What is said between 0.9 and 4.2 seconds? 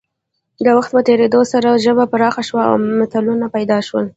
په تېرېدو سره ژبه پراخه شوه او متلونه پیدا شول